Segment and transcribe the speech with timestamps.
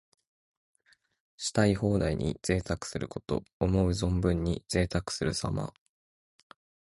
[1.37, 3.43] したい放題に贅沢すること。
[3.59, 5.75] 思う存分にぜいたくするさま。